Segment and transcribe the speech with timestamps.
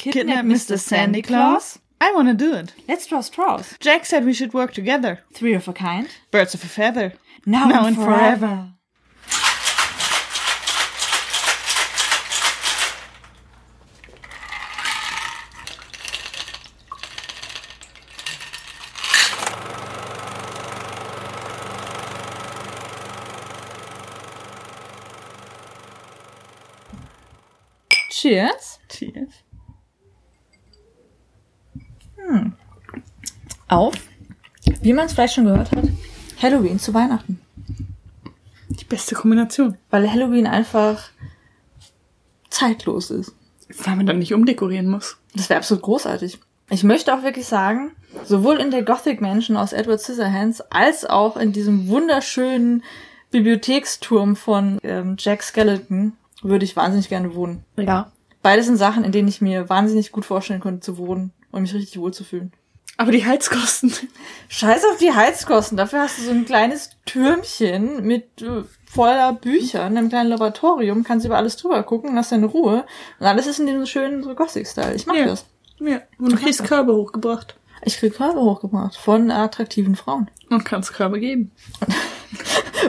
[0.00, 0.78] Kidnap Mr.
[0.78, 1.78] Sandy Claus?
[2.00, 2.72] I wanna do it.
[2.88, 3.76] Let's draw straws.
[3.80, 5.20] Jack said we should work together.
[5.34, 6.08] Three of a kind.
[6.30, 7.12] Birds of a feather.
[7.44, 8.46] Now, Now and and forever.
[8.46, 8.68] Cheers.
[33.70, 33.94] Auf,
[34.82, 35.84] wie man es vielleicht schon gehört hat,
[36.42, 37.40] Halloween zu Weihnachten.
[38.68, 39.78] Die beste Kombination.
[39.90, 41.10] Weil Halloween einfach
[42.50, 43.32] zeitlos ist.
[43.84, 45.18] Weil man dann nicht umdekorieren muss.
[45.34, 46.40] Das wäre absolut großartig.
[46.68, 47.92] Ich möchte auch wirklich sagen,
[48.24, 52.82] sowohl in der Gothic Mansion aus Edward Scissorhands als auch in diesem wunderschönen
[53.30, 57.64] Bibliotheksturm von ähm, Jack Skeleton würde ich wahnsinnig gerne wohnen.
[57.76, 58.10] Ja.
[58.42, 61.74] Beides sind Sachen, in denen ich mir wahnsinnig gut vorstellen könnte zu wohnen und mich
[61.74, 62.52] richtig wohlzufühlen.
[63.00, 63.90] Aber die Heizkosten.
[64.50, 65.78] Scheiß auf die Heizkosten.
[65.78, 71.24] Dafür hast du so ein kleines Türmchen mit äh, voller Büchern, einem kleinen Laboratorium, kannst
[71.24, 72.84] über alles drüber gucken, hast deine Ruhe.
[73.18, 74.94] Und alles ist in diesem schönen so Gothic-Style.
[74.94, 75.24] Ich mag Ja.
[75.28, 75.46] das.
[75.78, 76.02] Ja.
[76.18, 77.56] Und du kriegst Körbe hochgebracht.
[77.86, 80.30] Ich krieg Körbe hochgebracht von attraktiven Frauen.
[80.50, 81.52] Und kannst Körbe geben.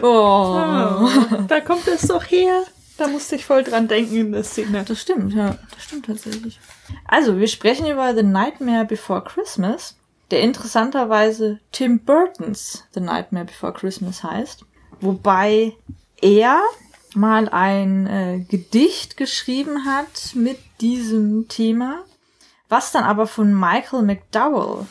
[0.04, 1.10] Oh.
[1.48, 2.64] da kommt es doch her.
[2.98, 4.86] Da musste ich voll dran denken in der Szene.
[4.88, 5.58] Das stimmt, ja.
[5.74, 6.60] Das stimmt tatsächlich.
[7.08, 9.98] Also, wir sprechen über The Nightmare Before Christmas,
[10.32, 14.66] der interessanterweise Tim Burtons The Nightmare Before Christmas heißt.
[15.02, 15.74] Wobei
[16.22, 16.62] er
[17.14, 22.04] mal ein äh, Gedicht geschrieben hat mit diesem Thema,
[22.70, 24.86] was dann aber von Michael McDowell,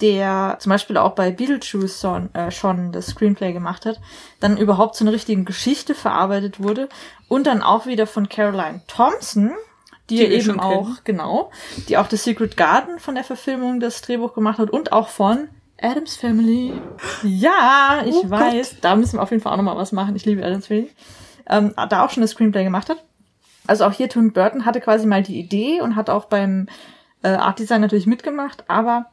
[0.00, 4.00] der zum Beispiel auch bei Beetlejuice schon, äh, schon das Screenplay gemacht hat,
[4.40, 6.88] dann überhaupt zu einer richtigen Geschichte verarbeitet wurde
[7.28, 9.52] und dann auch wieder von Caroline Thompson,
[10.10, 10.98] die, Die eben auch, kennen.
[11.04, 11.50] genau,
[11.88, 15.48] die auch das Secret Garden von der Verfilmung das Drehbuch gemacht hat und auch von
[15.80, 16.72] Adams Family.
[17.22, 20.14] Ja, ich Oh weiß, da müssen wir auf jeden Fall auch nochmal was machen.
[20.16, 20.90] Ich liebe Adams Family.
[21.48, 23.02] Ähm, da auch schon das Screenplay gemacht hat.
[23.66, 26.66] Also auch hier Tim Burton hatte quasi mal die Idee und hat auch beim
[27.22, 29.06] äh, Art Design natürlich mitgemacht, aber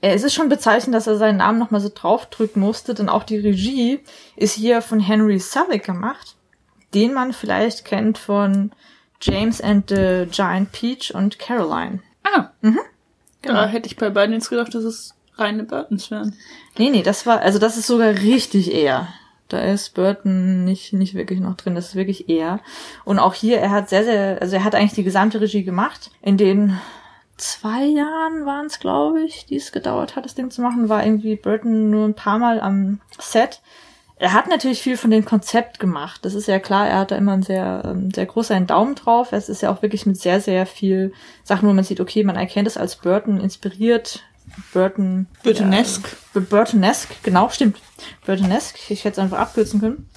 [0.00, 3.24] äh, es ist schon bezeichnend, dass er seinen Namen nochmal so draufdrücken musste, denn auch
[3.24, 4.00] die Regie
[4.36, 6.36] ist hier von Henry Selick gemacht,
[6.94, 8.72] den man vielleicht kennt von
[9.20, 12.00] James and the Giant Peach und Caroline.
[12.24, 12.50] Ah.
[13.42, 13.54] Genau.
[13.54, 16.36] Da hätte ich bei beiden jetzt gedacht, dass es reine Burtons wären.
[16.76, 19.08] Nee, nee, das war, also das ist sogar richtig eher.
[19.48, 22.60] Da ist Burton nicht, nicht wirklich noch drin, das ist wirklich eher.
[23.04, 26.10] Und auch hier, er hat sehr, sehr, also er hat eigentlich die gesamte Regie gemacht.
[26.20, 26.78] In den
[27.38, 31.04] zwei Jahren waren es, glaube ich, die es gedauert hat, das Ding zu machen, war
[31.04, 33.62] irgendwie Burton nur ein paar Mal am Set.
[34.20, 36.24] Er hat natürlich viel von dem Konzept gemacht.
[36.24, 39.32] Das ist ja klar, er hat da immer einen sehr, ähm, sehr großen Daumen drauf.
[39.32, 41.12] Es ist ja auch wirklich mit sehr, sehr viel
[41.44, 44.24] Sachen, wo man sieht, okay, man erkennt es als Burton inspiriert.
[44.72, 45.26] Burton.
[45.44, 46.16] Burtonesque.
[46.34, 47.78] Ja, Burtonesque, genau, stimmt.
[48.26, 50.10] Burtonesque, ich hätte es einfach abkürzen können.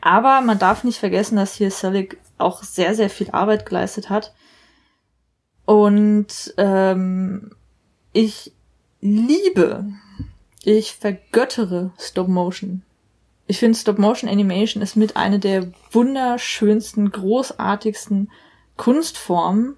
[0.00, 4.34] Aber man darf nicht vergessen, dass hier Selig auch sehr, sehr viel Arbeit geleistet hat.
[5.64, 7.50] Und ähm,
[8.12, 8.52] ich
[9.00, 9.84] liebe,
[10.62, 12.82] ich vergöttere Stop Motion.
[13.46, 18.30] Ich finde Stop Motion Animation ist mit eine der wunderschönsten, großartigsten
[18.76, 19.76] Kunstformen,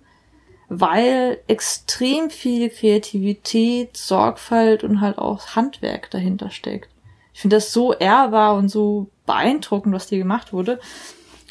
[0.69, 6.91] weil extrem viel Kreativität, Sorgfalt und halt auch Handwerk dahinter steckt.
[7.35, 10.81] Ich finde das so ehrbar und so beeindruckend, was hier gemacht wurde.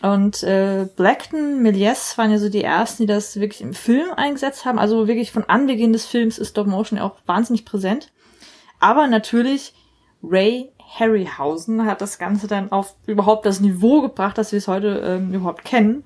[0.02, 4.66] Und äh, Blackton, Méliès waren ja so die ersten, die das wirklich im Film eingesetzt
[4.66, 4.78] haben.
[4.78, 8.12] Also wirklich von Anbeginn des Films ist Stop Motion ja auch wahnsinnig präsent.
[8.80, 9.74] Aber natürlich
[10.22, 15.02] Ray Harryhausen hat das Ganze dann auf überhaupt das Niveau gebracht, das wir es heute
[15.06, 16.04] ähm, überhaupt kennen.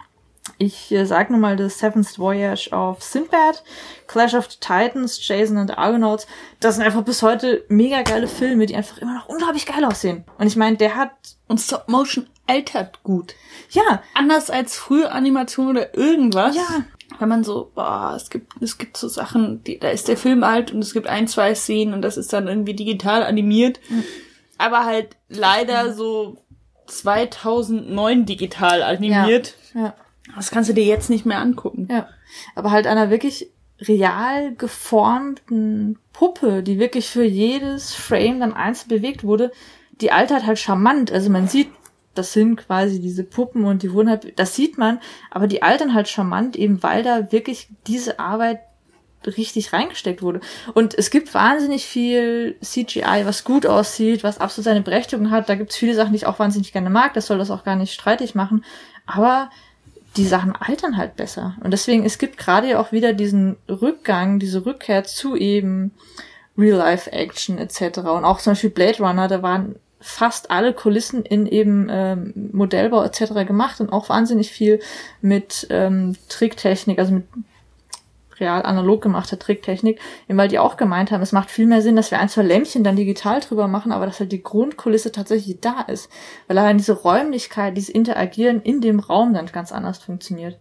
[0.58, 3.64] Ich äh, sag nur mal The Seventh Voyage of Sinbad,
[4.08, 6.26] Clash of the Titans, Jason and the Argonauts.
[6.60, 10.24] Das sind einfach bis heute mega geile Filme, die einfach immer noch unglaublich geil aussehen.
[10.40, 11.12] Und ich meine, der hat,
[11.48, 13.36] Und Stop Motion altert gut.
[13.70, 16.56] ja, Anders als frühe Animation oder irgendwas.
[16.56, 16.84] Ja.
[17.20, 20.44] Wenn man so, boah, es gibt, es gibt so Sachen, die, da ist der Film
[20.44, 23.80] alt und es gibt ein, zwei Szenen und das ist dann irgendwie digital animiert.
[24.62, 26.38] Aber halt leider so
[26.88, 29.56] 2009 digital animiert.
[29.74, 29.94] ja,
[30.36, 31.88] Das kannst du dir jetzt nicht mehr angucken.
[31.90, 32.08] ja.
[32.56, 33.50] Aber halt einer wirklich
[33.82, 39.52] real geformten Puppe, die wirklich für jedes Frame dann einzeln bewegt wurde,
[40.00, 41.12] die altert halt charmant.
[41.12, 41.70] Also man sieht,
[42.14, 45.00] das sind quasi diese Puppen und die wurden halt, das sieht man,
[45.30, 48.62] aber die altern halt charmant, eben weil da wirklich diese Arbeit
[49.26, 50.42] richtig reingesteckt wurde.
[50.74, 55.50] Und es gibt wahnsinnig viel CGI, was gut aussieht, was absolut seine Berechtigung hat.
[55.50, 57.14] Da gibt es viele Sachen, die ich auch wahnsinnig gerne mag.
[57.14, 58.64] Das soll das auch gar nicht streitig machen.
[59.06, 59.50] Aber
[60.18, 61.56] die Sachen altern halt besser.
[61.64, 65.92] Und deswegen, es gibt gerade ja auch wieder diesen Rückgang, diese Rückkehr zu eben
[66.58, 68.00] Real-Life-Action etc.
[68.00, 73.04] Und auch zum Beispiel Blade Runner, da waren fast alle Kulissen in eben ähm, Modellbau
[73.04, 73.46] etc.
[73.48, 74.80] gemacht und auch wahnsinnig viel
[75.22, 77.26] mit ähm, Tricktechnik, also mit
[78.42, 81.96] real analog gemachter Tricktechnik, eben weil die auch gemeint haben, es macht viel mehr Sinn,
[81.96, 85.62] dass wir ein, zwei Lämpchen dann digital drüber machen, aber dass halt die Grundkulisse tatsächlich
[85.62, 86.10] da ist.
[86.48, 90.60] Weil allein diese Räumlichkeit, dieses Interagieren in dem Raum dann ganz anders funktioniert.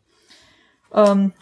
[0.94, 1.32] Ähm,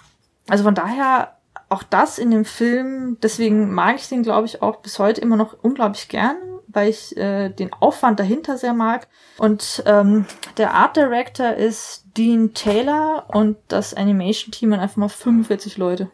[0.48, 1.36] also von daher
[1.68, 5.36] auch das in dem Film, deswegen mag ich den, glaube ich, auch bis heute immer
[5.36, 6.36] noch unglaublich gern,
[6.66, 9.08] weil ich äh, den Aufwand dahinter sehr mag.
[9.38, 10.26] Und ähm,
[10.56, 16.10] der Art Director ist Dean Taylor und das Animation Team hat einfach mal 45 Leute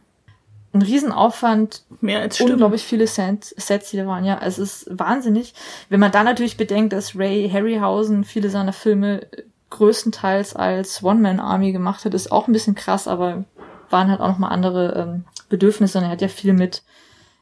[0.74, 2.50] ein Riesenaufwand, mehr als stimmt.
[2.50, 4.24] unglaublich viele Sets, Sets, die da waren.
[4.24, 5.54] Ja, es ist wahnsinnig.
[5.88, 9.26] Wenn man dann natürlich bedenkt, dass Ray Harryhausen viele seiner Filme
[9.70, 13.44] größtenteils als One-Man-Army gemacht hat, ist auch ein bisschen krass, aber
[13.90, 15.98] waren halt auch nochmal andere ähm, Bedürfnisse.
[15.98, 16.82] Und er hat ja viel mit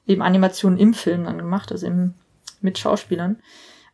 [0.06, 2.14] eben Animationen im Film dann gemacht, also im,
[2.60, 3.36] mit Schauspielern.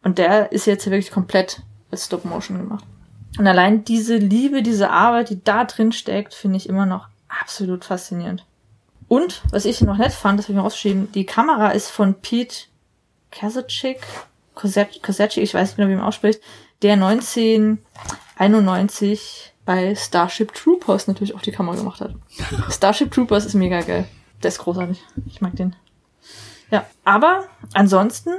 [0.02, 1.62] Und der ist jetzt wirklich komplett
[1.92, 2.84] als Stop-Motion gemacht.
[3.38, 7.84] Und allein diese Liebe, diese Arbeit, die da drin steckt, finde ich immer noch absolut
[7.84, 8.44] faszinierend.
[9.08, 12.14] Und, was ich noch nett fand, das habe ich mir rausgeschrieben, die Kamera ist von
[12.14, 12.66] Pete
[13.30, 14.00] Kazacik,
[14.54, 16.42] Kazacik, ich weiß nicht mehr, wie man ausspricht,
[16.82, 22.14] der 1991 bei Starship Troopers natürlich auch die Kamera gemacht hat.
[22.70, 24.08] Starship Troopers ist mega geil.
[24.42, 25.02] Der ist großartig.
[25.26, 25.76] Ich mag den.
[26.70, 28.30] Ja, aber ansonsten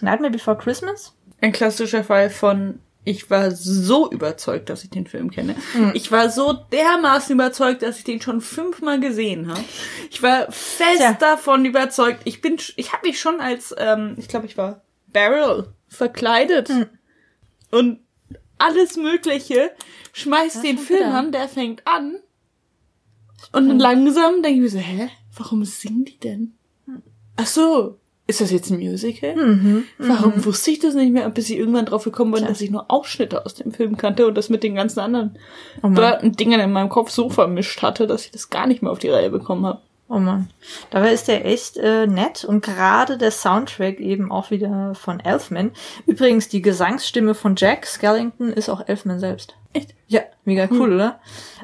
[0.00, 1.14] Nightmare Before Christmas.
[1.40, 5.54] Ein klassischer Fall von ich war so überzeugt, dass ich den Film kenne.
[5.74, 5.92] Mhm.
[5.94, 9.62] Ich war so dermaßen überzeugt, dass ich den schon fünfmal gesehen habe.
[10.10, 11.12] Ich war fest Tja.
[11.12, 12.22] davon überzeugt.
[12.24, 16.86] Ich bin, ich habe mich schon als, ähm, ich glaube, ich war Barrel verkleidet mhm.
[17.70, 18.00] und
[18.58, 19.70] alles Mögliche.
[20.12, 21.14] Schmeißt den Film wieder.
[21.14, 22.16] an, der fängt an
[23.52, 26.54] und dann langsam denke ich mir so, hä, warum singen die denn?
[26.86, 27.02] Hm.
[27.36, 29.36] Ach so, ist das jetzt ein Musical?
[29.36, 30.44] Mhm, Warum mhm.
[30.44, 32.50] wusste ich das nicht mehr, bis ich irgendwann drauf gekommen bin, Klar.
[32.50, 35.38] dass ich nur Ausschnitte aus dem Film kannte und das mit den ganzen anderen
[35.82, 35.90] oh
[36.22, 39.10] Dingen in meinem Kopf so vermischt hatte, dass ich das gar nicht mehr auf die
[39.10, 39.80] Reihe bekommen habe.
[40.08, 40.50] Oh man.
[40.90, 45.72] Dabei ist der echt äh, nett und gerade der Soundtrack eben auch wieder von Elfman.
[46.06, 49.56] Übrigens, die Gesangsstimme von Jack Skellington ist auch Elfman selbst.
[49.72, 49.94] Echt?
[50.06, 50.94] Ja, mega cool, hm.
[50.94, 51.20] oder?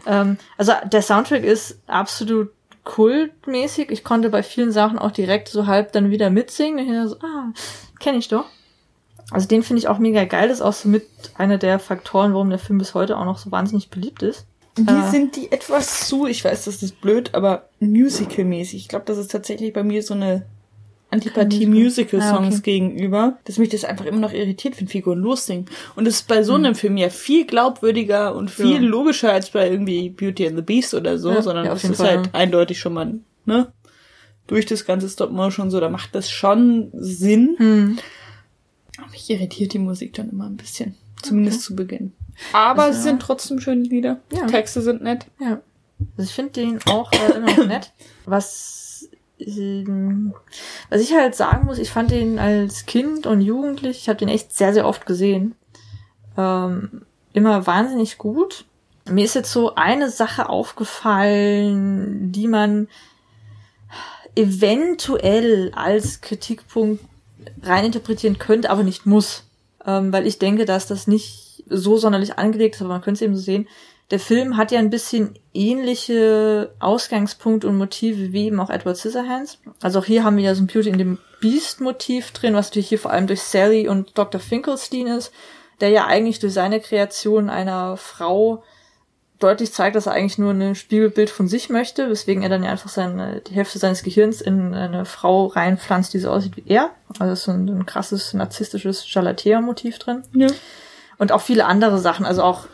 [0.06, 2.50] Ähm, also der Soundtrack ist absolut
[2.84, 3.90] kultmäßig.
[3.90, 6.79] Ich konnte bei vielen Sachen auch direkt so halb dann wieder mitsingen.
[6.79, 7.52] Ich so, ah,
[8.00, 8.46] kenne ich doch.
[9.31, 10.49] Also den finde ich auch mega geil.
[10.49, 11.06] Das ist auch so mit
[11.37, 14.46] einer der Faktoren, warum der Film bis heute auch noch so wahnsinnig beliebt ist.
[14.76, 18.81] Hier äh, sind die etwas zu, ich weiß, das ist blöd, aber musical-mäßig.
[18.81, 20.44] Ich glaube, das ist tatsächlich bei mir so eine
[21.12, 22.78] Antipathie Musical-Songs ah, okay.
[22.78, 25.66] gegenüber, dass mich das einfach immer noch irritiert, wenn Figuren lossingen.
[25.94, 26.64] Und es ist bei so hm.
[26.64, 28.88] einem Film ja viel glaubwürdiger und viel ja.
[28.88, 32.18] logischer als bei irgendwie Beauty and the Beast oder so, ja, sondern es ist Fall,
[32.18, 33.14] halt eindeutig schon mal,
[33.44, 33.72] ne?
[34.46, 37.56] Durch das ganze Stop-Motion so, da macht das schon Sinn.
[37.58, 37.98] Hm.
[38.98, 40.94] Aber mich irritiert die Musik dann immer ein bisschen.
[41.22, 41.66] Zumindest okay.
[41.66, 42.12] zu Beginn.
[42.54, 44.20] Aber also, es sind trotzdem schöne Lieder.
[44.32, 44.46] Ja.
[44.46, 45.26] Texte sind nett.
[45.38, 45.60] Ja.
[46.16, 47.92] Also ich finde den auch äh, immer noch nett.
[48.24, 49.08] Was
[50.90, 54.28] was ich halt sagen muss, ich fand den als Kind und Jugendlich, ich habe den
[54.28, 55.54] echt sehr, sehr oft gesehen,
[56.36, 57.02] ähm,
[57.32, 58.64] immer wahnsinnig gut.
[59.08, 62.88] Mir ist jetzt so eine Sache aufgefallen, die man
[64.36, 67.05] eventuell als Kritikpunkt
[67.62, 69.44] reininterpretieren könnte, aber nicht muss.
[69.84, 73.22] Ähm, weil ich denke, dass das nicht so sonderlich angelegt ist, aber man könnte es
[73.22, 73.67] eben so sehen
[74.12, 79.58] der Film hat ja ein bisschen ähnliche Ausgangspunkte und Motive wie eben auch Edward Scissorhands.
[79.81, 82.90] Also auch hier haben wir ja so ein Beauty in dem Beast-Motiv drin, was natürlich
[82.90, 84.38] hier vor allem durch Sally und Dr.
[84.38, 85.32] Finkelstein ist,
[85.81, 88.62] der ja eigentlich durch seine Kreation einer Frau
[89.38, 92.70] deutlich zeigt, dass er eigentlich nur ein Spiegelbild von sich möchte, weswegen er dann ja
[92.70, 96.90] einfach seine, die Hälfte seines Gehirns in eine Frau reinpflanzt, die so aussieht wie er.
[97.19, 100.22] Also ist so ein, ein krasses narzisstisches Galatea-Motiv drin.
[100.34, 100.48] Ja.
[101.16, 102.66] Und auch viele andere Sachen, also auch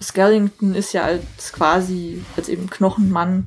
[0.00, 3.46] Skellington ist ja als quasi, als eben Knochenmann,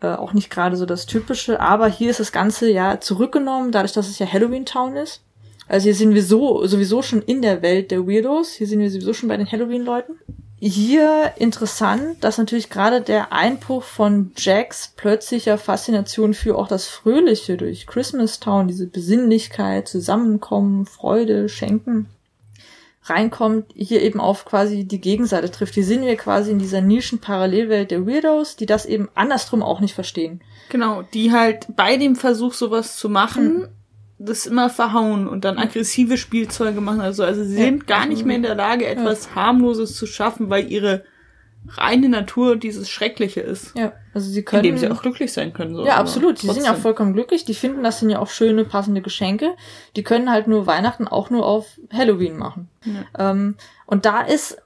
[0.00, 3.92] äh, auch nicht gerade so das Typische, aber hier ist das Ganze ja zurückgenommen, dadurch,
[3.92, 5.22] dass es ja Halloween Town ist.
[5.68, 8.90] Also hier sind wir so, sowieso schon in der Welt der Weirdos, hier sind wir
[8.90, 10.14] sowieso schon bei den Halloween-Leuten.
[10.62, 17.56] Hier interessant, dass natürlich gerade der Einbruch von Jacks plötzlicher Faszination für auch das Fröhliche
[17.56, 22.10] durch Christmas Town, diese Besinnlichkeit, Zusammenkommen, Freude, Schenken,
[23.02, 25.74] reinkommt, hier eben auf quasi die Gegenseite trifft.
[25.74, 29.94] Hier sind wir quasi in dieser Nischen-Parallelwelt der Weirdos, die das eben andersrum auch nicht
[29.94, 30.42] verstehen.
[30.68, 33.68] Genau, die halt bei dem Versuch, sowas zu machen, mhm.
[34.18, 37.00] das immer verhauen und dann aggressive Spielzeuge machen.
[37.00, 37.96] Also, also sie sind ja.
[37.96, 39.34] gar nicht mehr in der Lage, etwas ja.
[39.34, 41.04] harmloses zu schaffen, weil ihre
[41.68, 43.76] reine Natur dieses Schreckliche ist.
[43.76, 44.64] Ja, also sie können.
[44.64, 45.74] In dem sie auch glücklich sein können.
[45.74, 45.86] So.
[45.86, 46.42] Ja, absolut.
[46.42, 47.44] Die sind ja auch vollkommen glücklich.
[47.44, 49.54] Die finden, das sind ja auch schöne, passende Geschenke.
[49.96, 52.68] Die können halt nur Weihnachten auch nur auf Halloween machen.
[53.18, 54.58] Ähm, und da ist,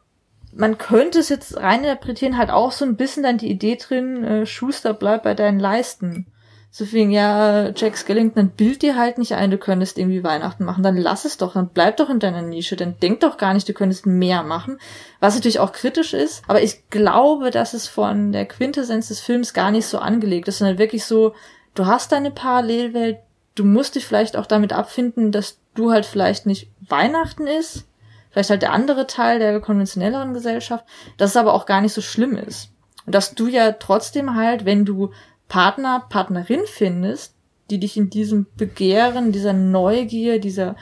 [0.54, 4.24] man könnte es jetzt rein interpretieren, halt auch so ein bisschen dann die Idee drin,
[4.24, 6.26] äh, Schuster, bleib bei deinen Leisten.
[6.76, 10.64] So wegen, ja, Jack Skellington, dann bild dir halt nicht ein, du könntest irgendwie Weihnachten
[10.64, 10.82] machen.
[10.82, 12.74] Dann lass es doch, dann bleib doch in deiner Nische.
[12.74, 14.80] Dann denk doch gar nicht, du könntest mehr machen.
[15.20, 16.42] Was natürlich auch kritisch ist.
[16.48, 20.58] Aber ich glaube, dass es von der Quintessenz des Films gar nicht so angelegt ist,
[20.58, 21.36] sondern wirklich so,
[21.76, 23.18] du hast deine Parallelwelt,
[23.54, 27.84] du musst dich vielleicht auch damit abfinden, dass du halt vielleicht nicht Weihnachten ist.
[28.30, 30.84] Vielleicht halt der andere Teil der konventionelleren Gesellschaft.
[31.18, 32.70] Dass es aber auch gar nicht so schlimm ist.
[33.06, 35.12] Und dass du ja trotzdem halt, wenn du
[35.48, 37.34] Partner, Partnerin findest,
[37.70, 40.76] die dich in diesem Begehren, dieser Neugier, dieser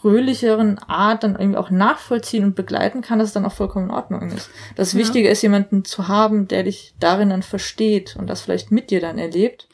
[0.00, 3.94] fröhlicheren Art dann irgendwie auch nachvollziehen und begleiten kann, dass es dann auch vollkommen in
[3.94, 4.50] Ordnung ist.
[4.76, 5.00] Das Ja.
[5.00, 9.00] Wichtige ist, jemanden zu haben, der dich darin dann versteht und das vielleicht mit dir
[9.00, 9.68] dann erlebt.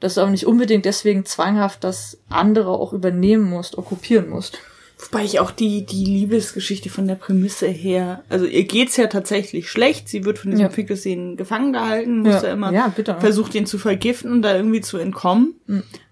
[0.00, 4.58] Dass du aber nicht unbedingt deswegen zwanghaft das andere auch übernehmen musst, okkupieren musst.
[4.98, 9.70] Wobei ich auch die, die Liebesgeschichte von der Prämisse her, also ihr geht's ja tatsächlich
[9.70, 10.08] schlecht.
[10.08, 10.70] Sie wird von diesem Ja.
[10.70, 14.98] Finkelszenen gefangen gehalten, muss ja, immer, ja, versucht ihn zu vergiften und da irgendwie zu
[14.98, 15.54] entkommen,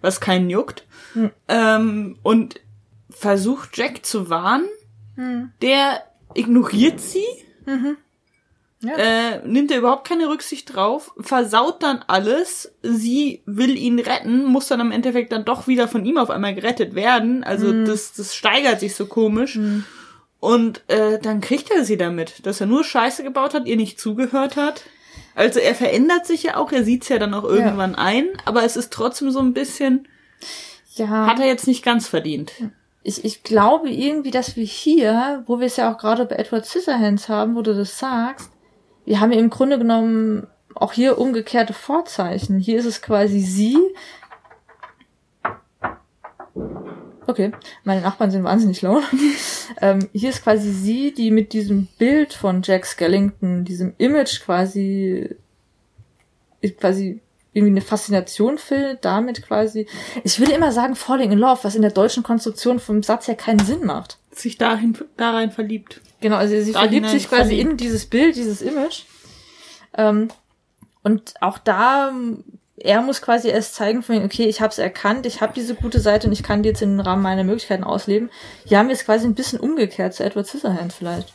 [0.01, 0.87] was keinen juckt.
[1.49, 2.61] Ähm, und
[3.11, 4.69] versucht Jack zu warnen.
[5.63, 6.03] Der
[6.35, 7.25] ignoriert sie,
[8.83, 8.95] Ja.
[8.97, 12.75] äh, nimmt er überhaupt keine Rücksicht drauf, versaut dann alles.
[12.83, 16.55] Sie will ihn retten, muss dann im Endeffekt dann doch wieder von ihm auf einmal
[16.55, 17.43] gerettet werden.
[17.43, 19.59] Also das, das steigert sich so komisch.
[20.41, 23.99] Und äh, dann kriegt er sie damit, dass er nur Scheiße gebaut hat, ihr nicht
[23.99, 24.83] zugehört hat.
[25.35, 28.77] Also er verändert sich ja auch, er sieht's ja dann auch irgendwann ein, aber es
[28.77, 30.07] ist trotzdem so ein bisschen,
[30.95, 31.27] ja.
[31.27, 32.53] hat er jetzt nicht ganz verdient.
[33.03, 36.67] ich, ich glaube irgendwie, dass wir hier, wo wir es ja auch gerade bei Edward
[36.67, 38.51] Scissorhands haben, wo du das sagst,
[39.07, 42.59] wir haben im Grunde genommen auch hier umgekehrte Vorzeichen.
[42.59, 43.79] Hier ist es quasi sie.
[47.29, 47.53] Okay,
[47.85, 49.03] meine Nachbarn sind wahnsinnig laut.
[49.81, 55.35] ähm, hier ist quasi sie, die mit diesem Bild von Jack Skellington, diesem Image quasi,
[56.79, 57.21] quasi
[57.53, 59.87] irgendwie eine Faszination findet, damit quasi,
[60.25, 63.35] ich würde immer sagen Falling in Love, was in der deutschen Konstruktion vom Satz ja
[63.35, 64.19] keinen Sinn macht.
[64.37, 66.01] Sich dahin, da rein verliebt.
[66.21, 67.71] Genau, also sie Da verliebt sich quasi verliebt.
[67.71, 69.05] in dieses Bild, dieses Image.
[69.97, 70.29] Ähm,
[71.03, 72.13] und auch da,
[72.77, 76.01] er muss quasi erst zeigen von, okay, ich habe es erkannt, ich habe diese gute
[76.01, 78.29] Seite und ich kann die jetzt im Rahmen meiner Möglichkeiten ausleben.
[78.67, 81.33] Hier haben wir es quasi ein bisschen umgekehrt zu Edward Scissorhands vielleicht.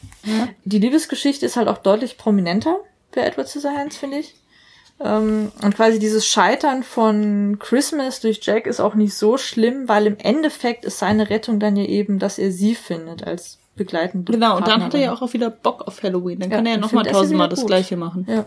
[0.65, 2.77] Die Liebesgeschichte ist halt auch deutlich prominenter
[3.15, 4.35] bei Edward Scissorhands, finde ich.
[5.03, 10.05] Ähm, und quasi dieses Scheitern von Christmas durch Jack ist auch nicht so schlimm, weil
[10.07, 14.57] im Endeffekt ist seine Rettung dann ja eben, dass er sie findet als begleitende Genau,
[14.57, 15.05] und dann hat er Partnerin.
[15.05, 16.39] ja auch wieder Bock auf Halloween.
[16.39, 17.65] Dann Ja, kann er ja nochmal tausendmal das.
[17.65, 18.27] Gleiche machen.
[18.29, 18.45] Ja.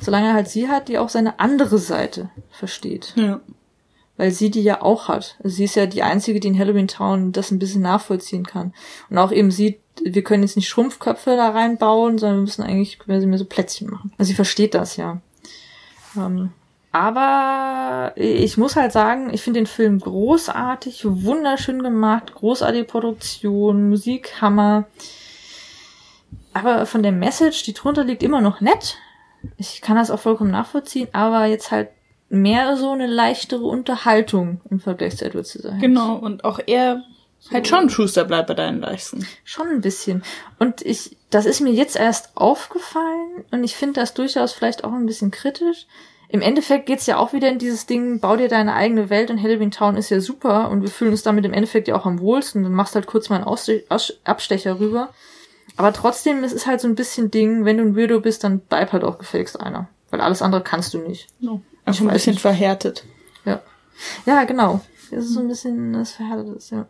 [0.00, 3.12] Solange er halt sie hat, die auch seine andere Seite versteht.
[3.16, 3.40] Ja.
[4.16, 5.36] Weil sie die ja auch hat.
[5.42, 8.72] Also sie ist ja die einzige, die in Halloween Town das ein bisschen nachvollziehen kann.
[9.10, 12.98] Und auch eben sieht, wir können jetzt nicht Schrumpfköpfe da reinbauen, sondern wir müssen eigentlich
[12.98, 14.12] quasi mehr so Plätzchen machen.
[14.18, 15.20] Also sie versteht das ja.
[16.16, 16.50] Ähm,
[16.92, 24.40] aber ich muss halt sagen, ich finde den Film großartig, wunderschön gemacht, großartige Produktion, Musik,
[24.40, 24.84] Hammer.
[26.52, 28.96] Aber von der Message, die drunter liegt, immer noch nett.
[29.56, 31.88] Ich kann das auch vollkommen nachvollziehen, aber jetzt halt
[32.28, 35.82] mehr so eine leichtere Unterhaltung im Vergleich zu Edward Scissorhands.
[35.82, 37.02] Genau, und auch er
[37.52, 39.26] halt schon Schuster bleibt bei deinen Leisten.
[39.44, 40.22] Schon ein bisschen.
[40.58, 44.92] Und ich, das ist mir jetzt erst aufgefallen und ich finde das durchaus vielleicht auch
[44.92, 45.86] ein bisschen kritisch.
[46.28, 49.42] Im Endeffekt geht's ja auch wieder in dieses Ding, bau dir deine eigene Welt und
[49.42, 52.20] Halloween Town ist ja super und wir fühlen uns damit im Endeffekt ja auch am
[52.20, 52.62] wohlsten.
[52.62, 55.10] Dann machst halt kurz mal einen Ausste Aus Abstecher rüber.
[55.76, 58.60] Aber trotzdem, es ist halt so ein bisschen Ding, wenn du ein Weirdo bist, dann
[58.60, 59.88] bleib halt auch gefälligst einer.
[60.10, 61.26] Weil alles andere kannst du nicht.
[61.40, 61.62] No.
[61.84, 62.42] Einfach ein bisschen nicht.
[62.42, 63.04] verhärtet.
[63.44, 63.60] Ja.
[64.24, 64.80] Ja, genau.
[65.10, 66.86] Das ist so ein bisschen das Verhärtetes, ja.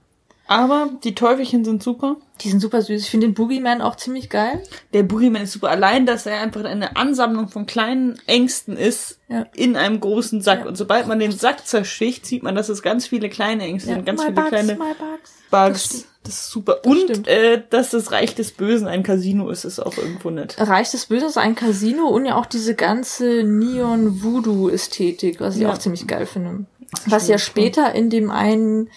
[0.46, 2.16] Aber die Teufelchen sind super.
[2.42, 3.00] Die sind super süß.
[3.02, 4.62] Ich finde den Boogeyman auch ziemlich geil.
[4.92, 5.70] Der Boogeyman ist super.
[5.70, 9.46] Allein, dass er einfach eine Ansammlung von kleinen Ängsten ist Ja.
[9.54, 10.60] in einem großen Sack.
[10.60, 10.66] Ja.
[10.66, 14.04] Und sobald man den Sack zersticht, sieht man, dass es ganz viele kleine Ängste sind.
[14.04, 15.32] Ganz my viele bugs, kleine bugs.
[15.50, 16.06] Bugs.
[16.24, 16.80] Das, ist super.
[16.84, 17.28] Und stimmt.
[17.28, 20.56] äh, dass das Reich des Bösen ein Casino ist, ist auch irgendwo nett.
[20.58, 25.72] Reich des Bösen ist ein Casino und ja auch diese ganze Neon-Voodoo-Ästhetik, was ich Ja.
[25.72, 26.66] auch ziemlich geil finde.
[27.06, 28.88] Was ja später in dem einen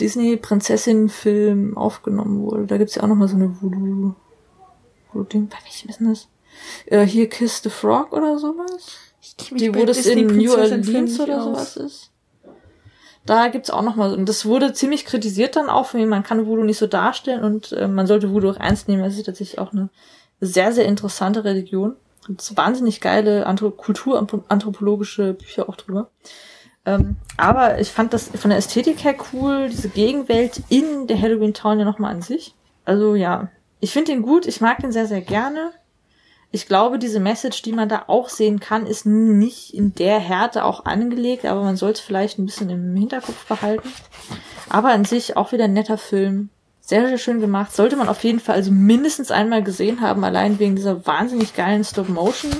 [0.00, 2.66] Disney-Prinzessin-Film aufgenommen wurde.
[2.66, 4.14] Da gibt's ja auch nochmal so eine Voodoo...
[5.12, 5.48] Voodoo-Ding.
[5.48, 6.28] Bei welchem ist denn das?
[6.86, 8.96] Äh, hier Kiss the Frog oder sowas?
[9.50, 12.10] Die, wo das in New Orleans oder sowas ist.
[13.24, 16.44] Da gibt's auch noch mal, und das wurde ziemlich kritisiert dann auch, von man kann
[16.46, 19.04] Voodoo nicht so darstellen und äh, man sollte Voodoo auch ernst nehmen.
[19.04, 19.90] Das ist tatsächlich auch eine
[20.40, 21.94] sehr, sehr interessante Religion.
[22.26, 26.10] Gibt's wahnsinnig geile Anthro kulturanthropologische Bücher auch drüber.
[26.84, 31.54] Ähm, aber ich fand das von der Ästhetik her cool, diese Gegenwelt in der Halloween
[31.54, 32.54] Town ja nochmal an sich.
[32.84, 33.48] Also ja,
[33.80, 35.72] ich finde den gut, ich mag den sehr, sehr gerne.
[36.54, 40.64] Ich glaube, diese Message, die man da auch sehen kann, ist nicht in der Härte
[40.64, 43.88] auch angelegt, aber man sollte es vielleicht ein bisschen im Hinterkopf behalten.
[44.68, 46.50] Aber an sich auch wieder ein netter Film.
[46.80, 47.74] Sehr, sehr schön gemacht.
[47.74, 51.84] Sollte man auf jeden Fall also mindestens einmal gesehen haben, allein wegen dieser wahnsinnig geilen
[51.84, 52.52] Stop-Motion,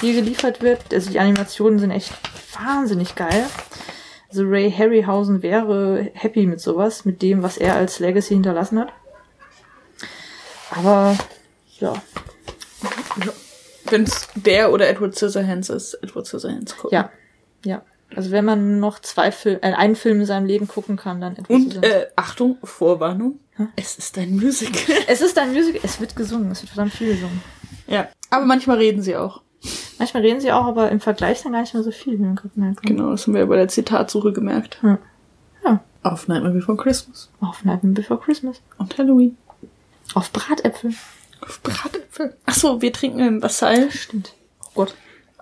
[0.00, 0.80] die hier geliefert wird.
[0.92, 2.12] Also die Animationen sind echt
[2.54, 3.46] wahnsinnig geil.
[4.28, 8.92] Also Ray Harryhausen wäre happy mit sowas, mit dem, was er als Legacy hinterlassen hat.
[10.70, 11.16] Aber
[11.78, 11.94] ja.
[13.90, 16.96] Wenn es der oder Edward Scissorhands ist, Edward Scissorhands gucken.
[16.96, 17.10] Ja,
[17.64, 17.82] ja.
[18.16, 21.34] Also wenn man noch zwei Film, äh, einen Film in seinem Leben gucken kann, dann
[21.36, 23.40] Edward Und äh, Achtung, Vorwarnung.
[23.52, 23.68] Hm?
[23.76, 24.96] Es ist ein Musical.
[25.06, 25.80] es ist ein Musical.
[25.82, 26.50] Es wird gesungen.
[26.50, 27.42] Es wird verdammt viel gesungen.
[27.86, 28.08] Ja.
[28.30, 29.43] Aber manchmal reden sie auch.
[30.04, 32.36] Manchmal reden sie auch, aber im Vergleich dann gar nicht mehr so viel, wie man
[32.36, 32.82] gerade merkt.
[32.82, 34.78] Genau, das haben wir ja bei der Zitatsuche gemerkt.
[34.82, 34.98] Ja.
[35.64, 35.80] ja.
[36.02, 37.30] Auf Nightmare Before Christmas.
[37.40, 38.60] Auf Nightmare Before Christmas.
[38.76, 39.38] Und Halloween.
[40.12, 40.92] Auf Bratäpfel.
[41.40, 42.36] Auf Bratäpfel.
[42.44, 43.90] Ach so, wir trinken einen Vassal.
[43.90, 44.34] Stimmt.
[44.66, 44.94] Oh Gott.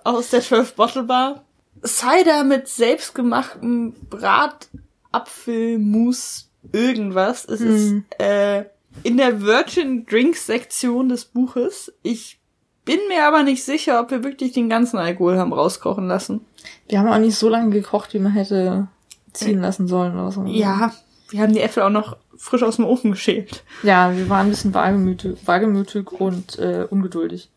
[0.05, 1.43] Aus der 12 Bottle Bar.
[1.85, 7.43] Cider mit selbstgemachtem Bratapfelmus irgendwas.
[7.43, 7.67] Es mm.
[7.67, 8.63] ist äh,
[9.03, 11.91] in der Virgin Drinks Sektion des Buches.
[12.01, 12.39] Ich
[12.85, 16.41] bin mir aber nicht sicher, ob wir wirklich den ganzen Alkohol haben rauskochen lassen.
[16.87, 18.87] Wir haben auch nicht so lange gekocht, wie man hätte
[19.33, 20.43] ziehen lassen sollen oder so.
[20.45, 20.91] Ja,
[21.29, 23.63] wir haben die Äpfel auch noch frisch aus dem Ofen geschält.
[23.83, 27.49] Ja, wir waren ein bisschen wagemütig, wagemütig und äh, ungeduldig.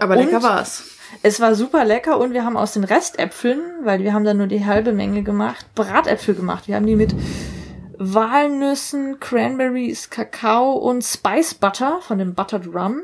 [0.00, 0.90] Aber lecker und war's.
[1.22, 4.46] Es war super lecker und wir haben aus den Restäpfeln, weil wir haben da nur
[4.46, 6.66] die halbe Menge gemacht, Bratäpfel gemacht.
[6.68, 7.14] Wir haben die mit
[7.98, 13.02] Walnüssen, Cranberries, Kakao und Spice Butter von dem Buttered Rum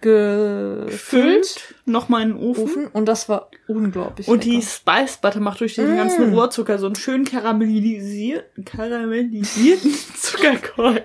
[0.00, 1.74] gefüllt.
[1.84, 2.64] Nochmal in den Ofen.
[2.64, 2.86] Ofen.
[2.88, 4.28] Und das war unglaublich.
[4.28, 4.56] Und lecker.
[4.56, 5.96] die Spice Butter macht durch den mm.
[5.96, 11.00] ganzen Rohrzucker so einen schön karamellisierten, karamellisierten Zuckerkorn.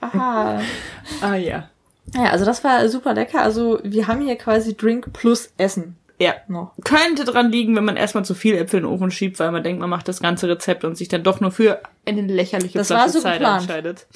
[0.00, 0.60] Aha.
[1.20, 1.68] ah ja.
[2.14, 3.42] Ja, also das war super lecker.
[3.42, 5.96] Also wir haben hier quasi Drink plus Essen.
[6.18, 6.34] Ja.
[6.48, 6.72] Noch.
[6.84, 9.62] Könnte dran liegen, wenn man erstmal zu viel Äpfel in den Ofen schiebt, weil man
[9.62, 12.88] denkt, man macht das ganze Rezept und sich dann doch nur für eine lächerliche das
[12.88, 13.62] Flasche so Cider geplant.
[13.62, 14.06] entscheidet.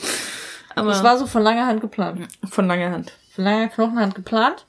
[0.74, 2.20] Aber das war so von langer Hand geplant.
[2.50, 3.12] Von langer Hand.
[3.36, 4.66] Langer Knochenhand geplant.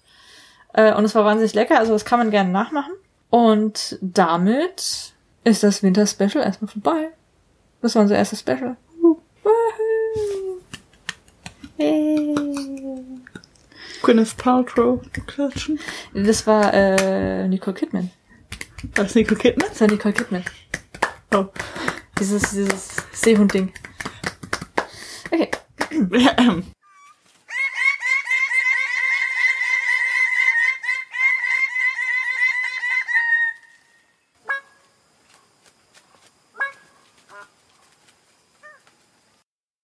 [0.74, 2.94] Äh, und es war wahnsinnig lecker, also das kann man gerne nachmachen.
[3.30, 7.10] Und damit ist das Winter-Special erstmal vorbei.
[7.82, 8.78] Das war unser erstes Special.
[11.78, 12.36] Hey.
[14.02, 15.80] Gwyneth Paltrow klatschen.
[16.14, 18.12] Das war äh, Nicole Kidman.
[18.96, 19.70] Was ist Nicole Kidman?
[19.70, 20.44] Das war Nicole Kidman.
[21.34, 21.46] Oh.
[22.20, 23.74] Dieses, dieses Seehund-Ding.
[25.32, 25.52] Okay.